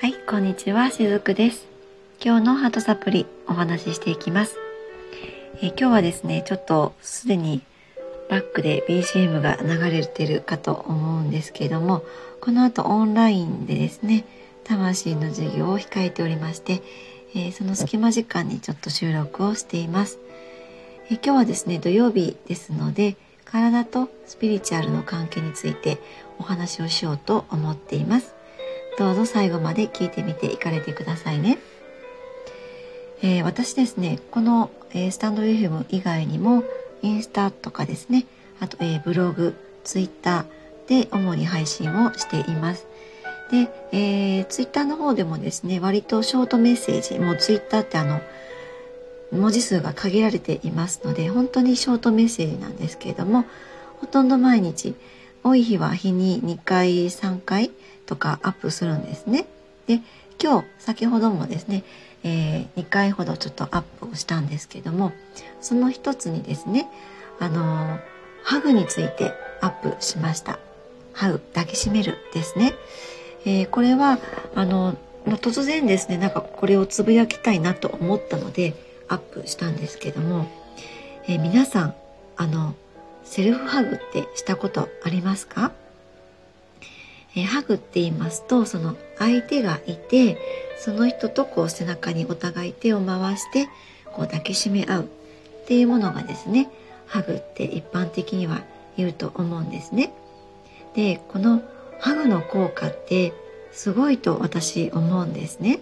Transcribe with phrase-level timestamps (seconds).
[0.00, 1.66] はい、こんにちは、しずくです。
[2.24, 4.56] 今日のハートサプリお話ししていきます。
[5.60, 7.60] え今日はですね、ちょっとすでに
[8.30, 12.02] バックで BGM が流れてるかと思うんですけれども、
[12.40, 14.24] この後オンラインでですね、
[14.64, 16.80] 魂の授業を控えておりまして、
[17.34, 20.18] えー、その隙間時間にちょっと収録をしています。
[21.10, 25.98] え今日はですね、土曜日ですので、体とスピリチュアルの関係について
[26.38, 28.39] お話をしようと思っています。
[29.00, 31.56] どうぞ最後まで聞いてみていかれてくださいね。
[33.22, 36.64] えー、私ですね、この、えー、スタンド FM 以外にも、
[37.00, 38.26] インスタとかですね、
[38.60, 42.86] あと、えー、ブログ、ツイッターで主に配信をしています。
[43.50, 48.20] で、えー、ツイッターの方でもですね、割とショートメッセージ、もうツイッターってあの、
[49.32, 53.46] 文字数が限られていますので、本当にショートメッセージなんですけれども、
[53.98, 54.94] ほとんど毎日、
[55.42, 57.70] 多い日は日に2回、3回、
[58.10, 59.46] とかアップするんですね。
[59.86, 60.00] で
[60.42, 61.84] 今日先ほどもですね、
[62.24, 65.12] えー、2回ほどちょっとアップをしたんですけども
[65.60, 66.88] その一つにですね
[67.38, 68.00] あのー、
[68.42, 70.58] ハグについてアップしました。
[71.12, 72.74] ハグ抱きしめるですね。
[73.44, 74.18] えー、これは
[74.56, 78.74] あの突然ですねなんかこれをつぶやきたいなと思ったので
[79.06, 80.48] アップしたんですけども、
[81.28, 81.94] え、皆さん
[82.36, 82.74] あの
[83.30, 85.70] セルフハグってしたことありますか？
[87.36, 90.36] えハグって言いますとその相手がいて
[90.76, 93.66] その人とこう背中にお互い手を回して
[94.06, 95.06] こう抱きしめ合うっ
[95.66, 96.68] ていうものがですね
[97.06, 98.62] ハグって一般的には
[98.96, 100.12] 言うと思うんですね。
[100.96, 101.62] でこの
[102.00, 103.32] ハグの効果って
[103.70, 105.78] すごいと私思うんですね。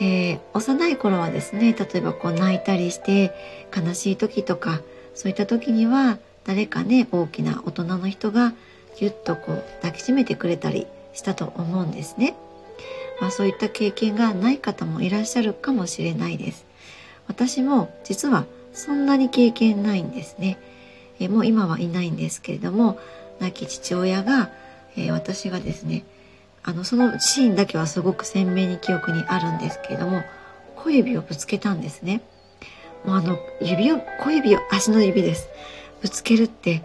[0.00, 3.32] えー、幼い頃はですね例えばこう泣いたりして
[3.72, 4.80] 悲しい時とか
[5.14, 8.52] そういった時には誰かね大きな大人の人が
[8.98, 12.36] ぎゅっとこう抱きしめてくれたりしたと思うんですね。
[13.20, 16.64] まあ、そういった経験がない方もいらっしゃるかもしれないです。
[17.28, 20.58] 私も実はそんなに経験ないんですね。
[21.20, 22.98] えもう今はいないんですけれども
[23.40, 24.50] 亡き父親が、
[24.96, 26.04] え、私がですね
[26.62, 30.22] あのそのシーンだけはすごく鮮明に記憶にあるんですけれども
[30.76, 32.22] 小指をぶつけたんですね。
[33.04, 35.48] もうあの指を小指を足の指です。
[36.00, 36.82] ぶつけるって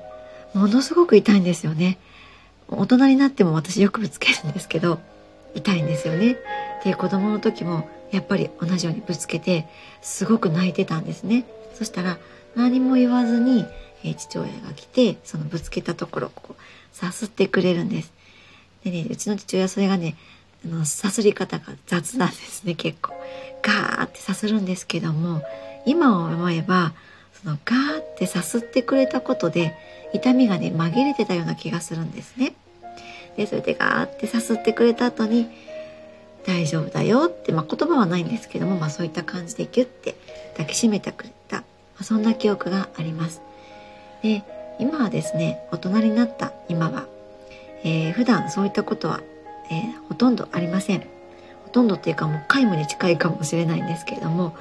[0.53, 1.97] ものすごく痛いんですよね。
[2.67, 4.99] 大人になっても私よくぶつけるんですけど
[5.55, 6.37] 痛いんですよね。
[6.83, 9.67] で子供の時もやっぱり同じようにぶつけて
[10.01, 11.45] すごく泣いてたんですね。
[11.73, 12.17] そしたら
[12.55, 13.65] 何も言わずに、
[14.17, 18.13] 父親が来てそのぶつけたところをこうさすってくれるんです。
[18.83, 20.15] でねうちの父親それがね
[20.65, 23.13] あのさすり方が雑なんですね結構。
[23.61, 25.41] ガーってさするんですけども
[25.89, 26.93] 今思えば
[27.41, 29.75] そのガーってさすってくれたことで
[30.13, 32.53] 痛みがね紛れてたような気がするんですね。
[33.37, 35.47] でそれでガーってさすってくれた後に
[36.45, 40.15] 「大丈夫だよ」って、まあ、言葉はないんですけども、まあ、そういった感じでギュッて
[40.53, 41.63] 抱きしめてくれた、ま
[42.01, 43.41] あ、そんな記憶があります。
[44.21, 44.43] で
[44.79, 47.05] 今はですね大人になった今は、
[47.83, 49.21] えー、普段そういったことは、
[49.71, 51.03] えー、ほとんどありません。
[51.63, 54.55] ほとんどっていうかもう皆無に近いかもしれないんですけれども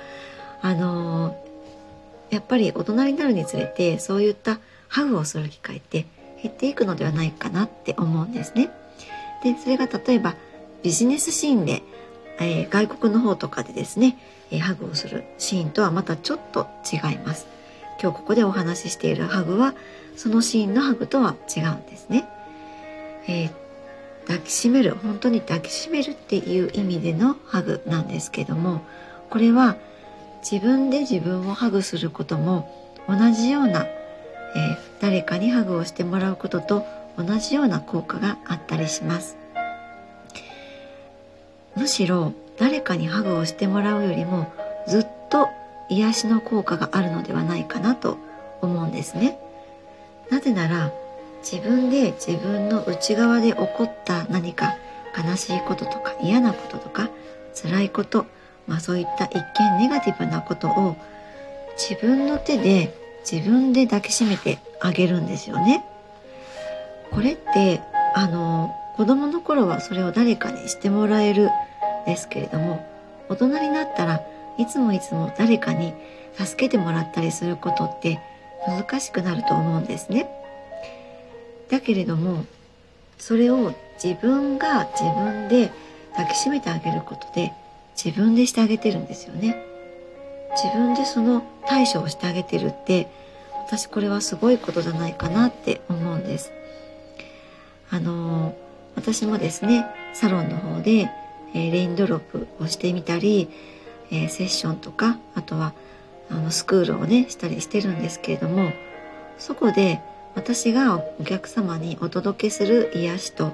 [0.62, 1.36] あの、
[2.30, 6.06] やっぱり大人になるにつれてそういったハグをする機会って
[6.42, 8.70] 減っていくのではないかなって思うんですね。
[9.42, 10.34] でそれが例えば
[10.82, 11.82] ビジネスシーンで、
[12.38, 14.18] えー、外国の方とかでですね、
[14.50, 17.46] えー、ハグをするシーンとはまたちょっと違います。
[18.00, 19.74] 今日ここでお話ししているハグは
[20.16, 22.28] そのシーンのハグとは違うんですね。
[23.26, 23.50] えー、
[24.26, 28.80] 抱きしめる本当に抱きしめるっていう意味でのハグなんですけども
[29.28, 29.76] これは
[30.50, 32.72] 自分で自分をハグすることも
[33.08, 33.86] 同じような
[34.54, 36.86] えー、誰かにハグをしてもらうことと
[37.16, 39.36] 同じような効果があったりします。
[41.76, 44.52] むしろ誰かにハグをしてもらうよりも
[44.88, 45.48] ずっと
[45.88, 48.18] 癒しの効果があるのではないかなと
[48.60, 49.38] 思うんですね。
[50.30, 50.92] なぜなら
[51.42, 54.76] 自分で自分の内側で起こった何か
[55.16, 57.10] 悲しいこととか嫌なこととか
[57.54, 58.26] 辛いこと、
[58.68, 59.44] まあ、そういった一
[59.78, 60.96] 見ネガティブなことを
[61.76, 62.94] 自分の手で
[63.30, 65.84] 自分で抱きしめてあげるんですよね。
[67.10, 67.80] これって
[68.14, 71.48] あの子供の頃はそれを誰かにしてもらえる
[72.06, 72.86] ですけれども
[73.28, 74.22] 大人になったら
[74.58, 75.94] いつもいつも誰かに
[76.34, 78.20] 助けてもらったりすることって
[78.66, 80.28] 難しくなると思うんですね。
[81.70, 82.44] だけれども
[83.18, 83.72] それを
[84.02, 85.70] 自分が自分で
[86.12, 87.52] 抱きしめてあげることで
[88.02, 89.64] 自分でしてあげてるんですよね。
[90.62, 93.08] 自分でその対処をしてあげてるって
[93.66, 96.52] 私これはすごいことじゃないかなって思うんです。
[97.90, 98.56] あの
[98.94, 101.10] 私もですねサロンの方で
[101.54, 103.48] えー、レインドロップをしてみたり、
[104.10, 105.74] えー、セッションとかあとは
[106.30, 108.72] あのスクールをねしたりしてるんですけれども
[109.38, 110.00] そこで
[110.34, 113.52] 私がお客様にお届けする癒しと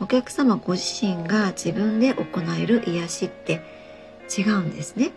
[0.00, 3.60] お客様ご自身が自分で行える癒しって
[4.36, 5.12] 違うんですね。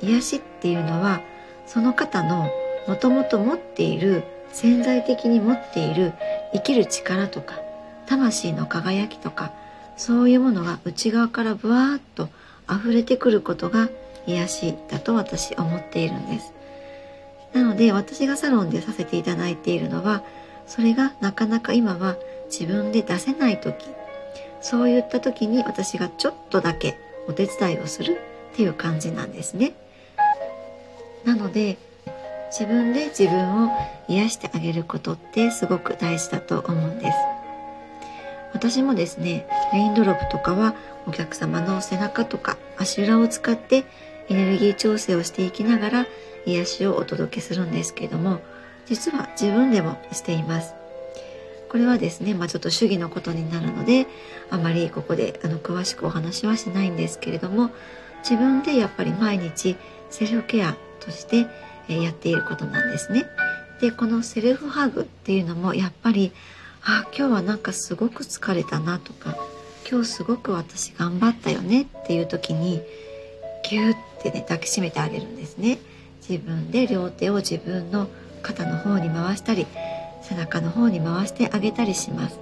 [0.00, 1.20] 癒しっていうのは
[1.66, 2.50] その方の
[2.86, 4.22] もともと持っている
[4.52, 6.12] 潜在的に持っている
[6.52, 7.60] 生きる力とか
[8.06, 9.52] 魂の輝きとか
[9.96, 12.28] そういうものが内側からブワーッと
[12.70, 13.88] 溢れてくることが
[14.26, 16.52] 癒しだと私思っているんです
[17.52, 20.22] なので私がサロンでさせていただいているのは
[20.66, 22.16] それがなかなか今は
[22.50, 23.86] 自分で出せない時
[24.60, 26.98] そういった時に私がちょっとだけ
[27.28, 28.18] お手伝いをする
[28.52, 29.72] っていう感じなんですね。
[31.24, 31.76] なので
[32.50, 33.70] 自分で自分を
[34.08, 37.18] 癒してあげることってすごく大事だと思うんです。
[38.54, 40.74] 私もですねレインドロップとかは
[41.06, 43.84] お客様の背中とか足裏を使って
[44.28, 46.06] エネルギー調整をしていきながら
[46.46, 48.40] 癒しをお届けするんですけれども
[48.86, 50.77] 実は自分でもしています。
[51.68, 54.06] これはですね、まあ、ちょっと主義のことになるので
[54.50, 57.70] あまりここであの詳しくお話はしないんですけれども
[58.22, 59.76] 自分でやっぱり毎日
[60.10, 61.46] セルフケアとして
[61.88, 63.26] やっていることなんですね。
[63.80, 66.32] でこのセルフハグっていうのもやっぱり
[66.82, 69.36] あ今日はなんかすごく疲れたなとか
[69.88, 72.82] 今日すごく私頑張ったよねっていう時に
[73.68, 75.78] ギューってね抱きしめてあげるんですね。
[76.28, 78.08] 自分で両手を自分の
[78.42, 79.66] 肩の方に回したり
[80.28, 82.38] 背中の方に回してあげたりします。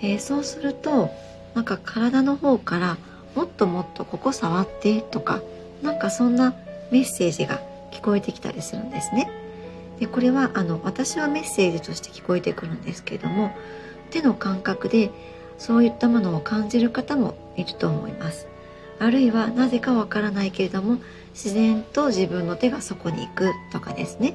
[0.00, 1.10] えー、そうすると
[1.54, 2.96] なんか体の方から
[3.34, 5.40] もっともっとここ触ってとか
[5.82, 6.54] なんかそんな
[6.90, 7.60] メッセージが
[7.90, 9.30] 聞こえてきたりするんですね。
[10.00, 13.52] でこれはあの私はメッセージとして聞こえてくるんですけれども
[14.10, 15.10] 手の感覚で
[15.58, 18.48] そういったものを感じる方もいると思います。
[18.98, 20.98] あるいはなぜかわからないけれども
[21.34, 24.34] 自然と自分の手がそこに行くとかですね。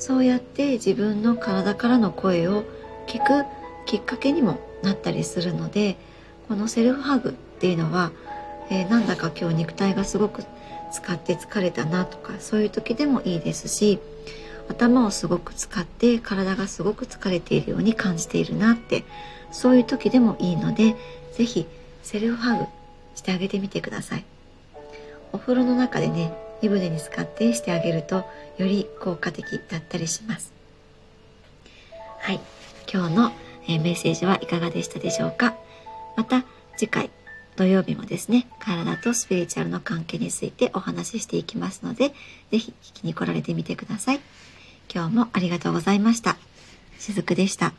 [0.00, 2.64] そうやって自分の体からの声を
[3.06, 3.44] 聞く
[3.84, 5.96] きっかけにもなったりするので
[6.48, 8.10] このセルフハグっていうのは、
[8.70, 10.42] えー、なんだか今日肉体がすごく
[10.90, 14.00] 使って疲れたなとかそういう時でもいいですし
[14.70, 19.04] 頭をすごく使って体がすごく疲れているように感じているなって
[19.52, 20.96] そういう時でもいいので
[21.34, 21.66] 是非
[22.02, 22.64] セルフハグ
[23.16, 24.24] してあげてみてください。
[25.32, 26.32] お風呂の中でね
[26.62, 28.24] 湯船に浸かってしてあげると
[28.58, 30.52] より効果的だったりします
[32.18, 32.40] はい
[32.92, 33.32] 今日の
[33.68, 35.54] メッセージはいかがでしたでしょうか？
[36.16, 36.44] また
[36.76, 37.10] 次回
[37.56, 42.12] 土曜日もですね、体とスピリチュアルの関係についてお話ししていきますので、
[42.50, 44.20] 是非聞きに来られてみてください。
[44.92, 46.36] 今日もありがとうございました。
[46.98, 47.74] しずくでした。